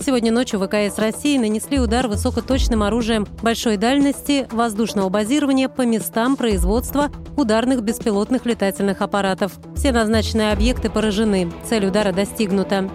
[0.00, 7.10] Сегодня ночью ВКС России нанесли удар высокоточным оружием большой дальности воздушного базирования по местам производства
[7.36, 9.52] ударных беспилотных летательных аппаратов.
[9.76, 11.50] Все назначенные объекты поражены.
[11.64, 12.90] Цель удара достигнута.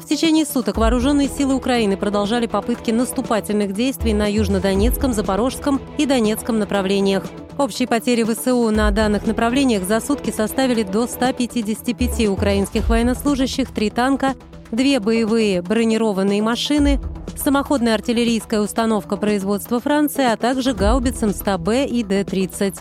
[0.00, 6.58] В течение суток вооруженные силы Украины продолжали попытки наступательных действий на Южнодонецком, Запорожском и Донецком
[6.58, 7.24] направлениях.
[7.58, 14.34] Общие потери ВСУ на данных направлениях за сутки составили до 155 украинских военнослужащих, три танка,
[14.70, 17.00] две боевые бронированные машины,
[17.36, 22.78] самоходная артиллерийская установка производства Франции, а также гаубиц М100Б и Д-30.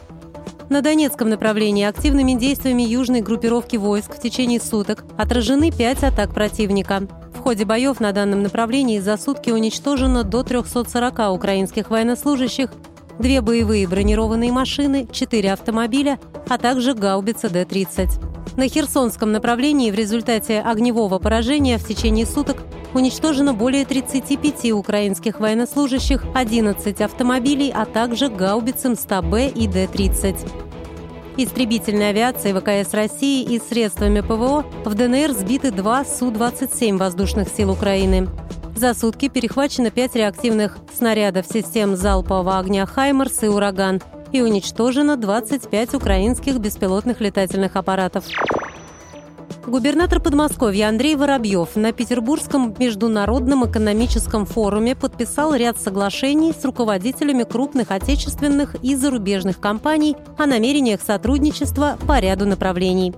[0.69, 7.07] На Донецком направлении активными действиями южной группировки войск в течение суток отражены пять атак противника.
[7.33, 12.69] В ходе боев на данном направлении за сутки уничтожено до 340 украинских военнослужащих,
[13.17, 18.36] две боевые бронированные машины, четыре автомобиля, а также гаубица Д-30.
[18.57, 22.63] На Херсонском направлении в результате огневого поражения в течение суток
[22.95, 30.51] уничтожено более 35 украинских военнослужащих, 11 автомобилей, а также гаубицам 100Б и Д-30.
[31.37, 38.27] Истребительной авиацией ВКС России и средствами ПВО в ДНР сбиты два Су-27 воздушных сил Украины.
[38.75, 45.95] За сутки перехвачено пять реактивных снарядов систем залпового огня «Хаймерс» и «Ураган», и уничтожено 25
[45.95, 48.25] украинских беспилотных летательных аппаратов.
[49.67, 57.91] Губернатор Подмосковья Андрей Воробьев на Петербургском международном экономическом форуме подписал ряд соглашений с руководителями крупных
[57.91, 63.13] отечественных и зарубежных компаний о намерениях сотрудничества по ряду направлений.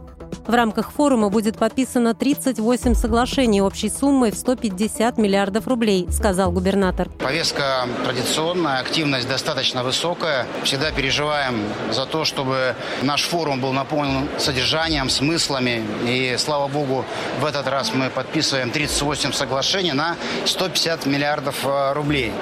[0.50, 7.08] В рамках форума будет подписано 38 соглашений общей суммой в 150 миллиардов рублей, сказал губернатор.
[7.20, 10.48] Повестка традиционная, активность достаточно высокая.
[10.64, 15.84] Всегда переживаем за то, чтобы наш форум был наполнен содержанием, смыслами.
[16.08, 17.06] И, слава богу,
[17.40, 22.34] в этот раз мы подписываем 38 соглашений на 150 миллиардов э, рублей.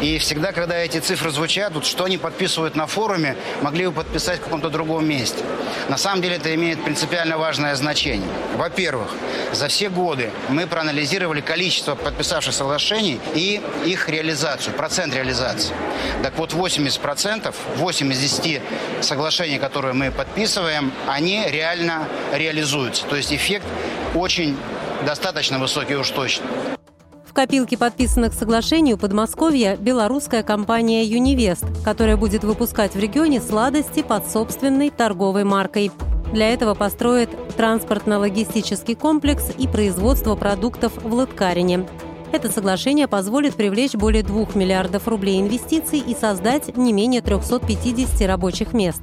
[0.00, 4.40] И всегда, когда эти цифры звучат, вот что они подписывают на форуме, могли бы подписать
[4.40, 5.42] в каком-то другом месте.
[5.88, 6.84] На самом деле это имеет
[7.34, 8.28] принципиально важное значение.
[8.56, 9.08] Во-первых,
[9.52, 15.74] за все годы мы проанализировали количество подписавших соглашений и их реализацию, процент реализации.
[16.22, 18.60] Так вот, 80%, 8 из 10
[19.00, 23.04] соглашений, которые мы подписываем, они реально реализуются.
[23.06, 23.66] То есть эффект
[24.14, 24.56] очень
[25.06, 26.46] достаточно высокий уж точно.
[27.26, 34.02] В копилке подписанных соглашений у Подмосковья белорусская компания «Юнивест», которая будет выпускать в регионе сладости
[34.02, 35.90] под собственной торговой маркой.
[36.34, 41.86] Для этого построят транспортно-логистический комплекс и производство продуктов в Лыткарине.
[42.32, 48.72] Это соглашение позволит привлечь более 2 миллиардов рублей инвестиций и создать не менее 350 рабочих
[48.72, 49.00] мест.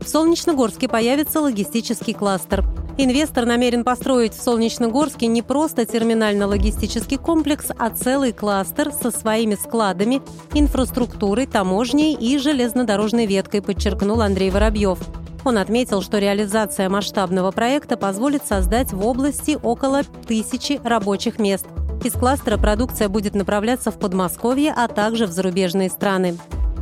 [0.00, 2.64] В Солнечногорске появится логистический кластер.
[2.98, 10.20] Инвестор намерен построить в Солнечногорске не просто терминально-логистический комплекс, а целый кластер со своими складами,
[10.52, 14.98] инфраструктурой, таможней и железнодорожной веткой, подчеркнул Андрей Воробьев.
[15.44, 21.66] Он отметил, что реализация масштабного проекта позволит создать в области около тысячи рабочих мест.
[22.04, 26.36] Из кластера продукция будет направляться в Подмосковье, а также в зарубежные страны.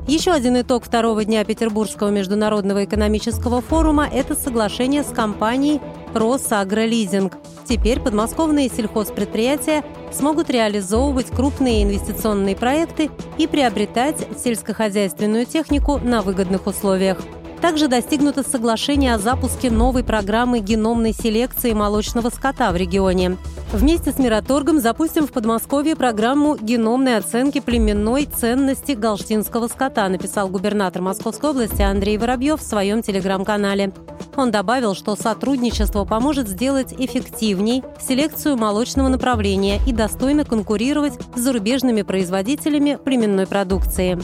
[0.06, 5.80] Еще один итог второго дня Петербургского международного экономического форума– это соглашение с компанией
[6.14, 7.36] «Росагролизинг».
[7.68, 17.18] Теперь подмосковные сельхозпредприятия смогут реализовывать крупные инвестиционные проекты и приобретать сельскохозяйственную технику на выгодных условиях.
[17.60, 23.36] Также достигнуто соглашение о запуске новой программы геномной селекции молочного скота в регионе.
[23.72, 31.02] Вместе с Мираторгом запустим в Подмосковье программу геномной оценки племенной ценности галштинского скота, написал губернатор
[31.02, 33.92] Московской области Андрей Воробьев в своем телеграм-канале.
[34.36, 42.02] Он добавил, что сотрудничество поможет сделать эффективней селекцию молочного направления и достойно конкурировать с зарубежными
[42.02, 44.18] производителями племенной продукции.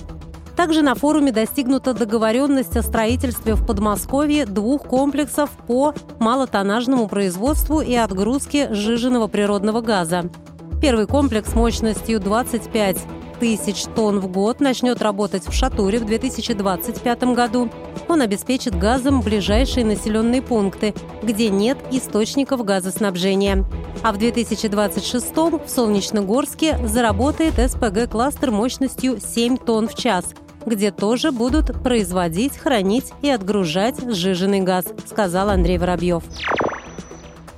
[0.56, 7.94] Также на форуме достигнута договоренность о строительстве в Подмосковье двух комплексов по малотоннажному производству и
[7.94, 10.31] отгрузке сжиженного природного газа.
[10.81, 12.99] Первый комплекс мощностью 25
[13.38, 17.69] тысяч тонн в год начнет работать в Шатуре в 2025 году.
[18.08, 23.67] Он обеспечит газом ближайшие населенные пункты, где нет источников газоснабжения.
[24.03, 30.25] А в 2026 в Солнечногорске заработает СПГ-кластер мощностью 7 тонн в час–
[30.66, 36.24] где тоже будут производить, хранить и отгружать сжиженный газ, сказал Андрей Воробьев.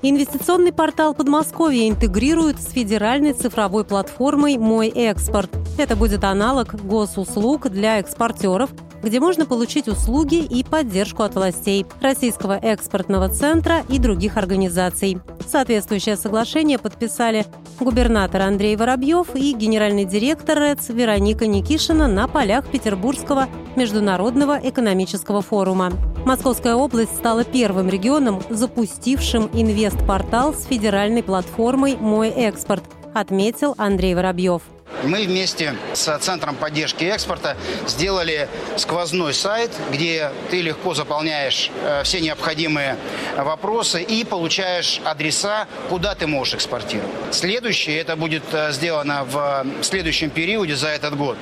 [0.01, 5.51] Инвестиционный портал Подмосковья интегрируют с федеральной цифровой платформой «Мой экспорт».
[5.77, 8.71] Это будет аналог госуслуг для экспортеров,
[9.03, 15.19] где можно получить услуги и поддержку от властей, Российского экспортного центра и других организаций.
[15.47, 17.47] Соответствующее соглашение подписали
[17.81, 25.93] губернатор Андрей Воробьев и генеральный директор РЭЦ Вероника Никишина на полях Петербургского международного экономического форума.
[26.25, 32.85] Московская область стала первым регионом, запустившим инвестпортал с федеральной платформой «Мой экспорт»,
[33.15, 34.63] отметил Андрей Воробьев.
[35.05, 37.57] Мы вместе с Центром поддержки экспорта
[37.87, 42.97] сделали сквозной сайт, где ты легко заполняешь э, все необходимые
[43.37, 47.11] вопросы и получаешь адреса, куда ты можешь экспортировать.
[47.31, 51.37] Следующее, это будет э, сделано в следующем периоде за этот год.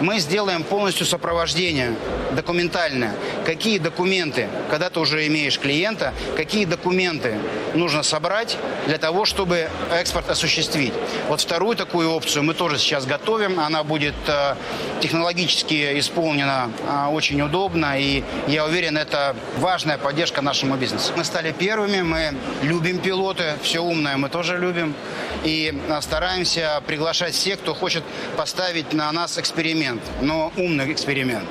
[0.00, 1.94] Мы сделаем полностью сопровождение
[2.32, 3.14] документальное.
[3.48, 7.38] Какие документы, когда ты уже имеешь клиента, какие документы
[7.72, 10.92] нужно собрать для того, чтобы экспорт осуществить.
[11.28, 13.58] Вот вторую такую опцию мы тоже сейчас готовим.
[13.58, 14.54] Она будет э,
[15.00, 17.98] технологически исполнена э, очень удобно.
[17.98, 21.14] И я уверен, это важная поддержка нашему бизнесу.
[21.16, 24.94] Мы стали первыми, мы любим пилоты, все умное мы тоже любим.
[25.42, 28.04] И э, стараемся приглашать всех, кто хочет
[28.36, 31.48] поставить на нас эксперимент, но умный эксперимент.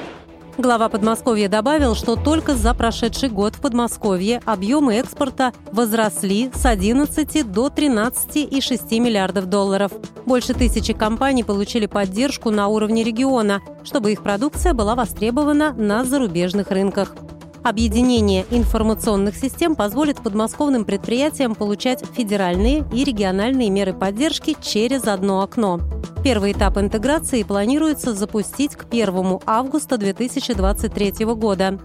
[0.57, 7.51] Глава Подмосковья добавил, что только за прошедший год в Подмосковье объемы экспорта возросли с 11
[7.51, 9.91] до 13,6 миллиардов долларов.
[10.25, 16.71] Больше тысячи компаний получили поддержку на уровне региона, чтобы их продукция была востребована на зарубежных
[16.71, 17.15] рынках.
[17.61, 25.79] Объединение информационных систем позволит подмосковным предприятиям получать федеральные и региональные меры поддержки через одно окно.
[26.23, 31.79] Первый этап интеграции планируется запустить к 1 августа 2023 года.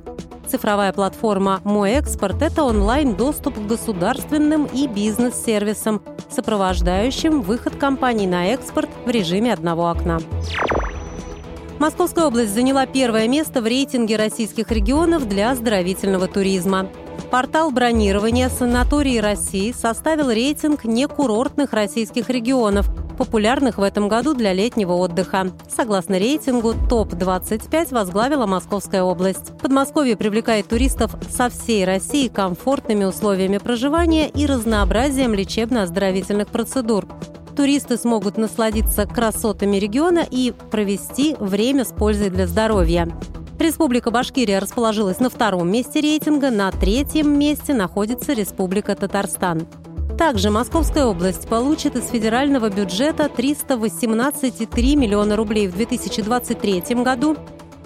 [0.46, 8.90] Цифровая платформа «Мой экспорт»– это онлайн-доступ к государственным и бизнес-сервисам, сопровождающим выход компаний на экспорт
[9.06, 10.19] в режиме одного окна.
[11.78, 16.88] Московская область заняла первое место в рейтинге российских регионов для оздоровительного туризма.
[17.31, 22.88] Портал бронирования санатории России составил рейтинг некурортных российских регионов,
[23.23, 25.53] популярных в этом году для летнего отдыха.
[25.69, 29.57] Согласно рейтингу, топ-25 возглавила Московская область.
[29.61, 37.07] Подмосковье привлекает туристов со всей России комфортными условиями проживания и разнообразием лечебно-оздоровительных процедур
[37.55, 43.09] туристы смогут насладиться красотами региона и провести время с пользой для здоровья.
[43.59, 49.69] Республика Башкирия расположилась на втором месте рейтинга, на третьем месте находится Республика Татарстан.
[50.23, 57.37] Также Московская область получит из федерального бюджета 318,3 миллиона рублей в 2023 году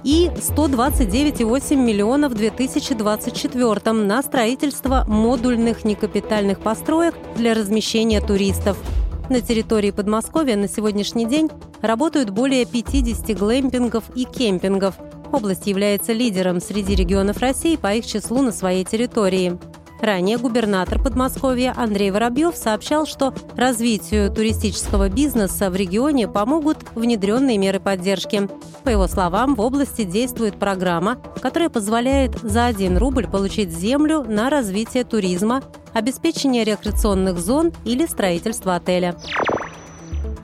[0.04, 8.76] и 129,8 миллионов в 2024 на строительство модульных некапитальных построек для размещения туристов–
[9.30, 11.50] на территории Подмосковья на сегодняшний день
[11.82, 14.94] работают более 50 глэмпингов и кемпингов.
[15.32, 19.58] Область является лидером среди регионов России по их числу на своей территории.
[20.00, 27.80] Ранее губернатор Подмосковья Андрей Воробьев сообщал, что развитию туристического бизнеса в регионе помогут внедренные меры
[27.80, 28.48] поддержки.
[28.84, 34.50] По его словам, в области действует программа, которая позволяет за 1 рубль получить землю на
[34.50, 35.62] развитие туризма
[35.94, 39.16] обеспечение рекреационных зон или строительство отеля.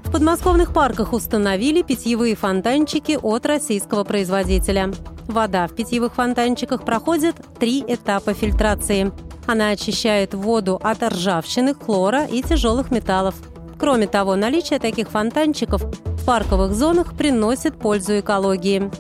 [0.04, 4.92] В подмосковных парках установили питьевые фонтанчики от российского производителя.
[5.26, 9.12] Вода в питьевых фонтанчиках проходит три этапа фильтрации.
[9.46, 13.34] Она очищает воду от ржавчины, хлора и тяжелых металлов.
[13.78, 18.90] Кроме того, наличие таких фонтанчиков в парковых зонах приносит пользу экологии.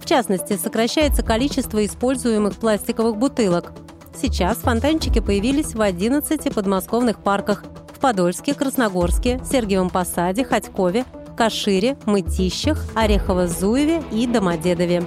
[0.00, 3.72] В частности, сокращается количество используемых пластиковых бутылок.
[4.20, 7.64] Сейчас фонтанчики появились в 11 подмосковных парках
[7.94, 11.04] в Подольске, Красногорске, Сергиевом Посаде, Ходькове,
[11.36, 15.06] Кашире, Мытищах, Орехово-Зуеве и Домодедове.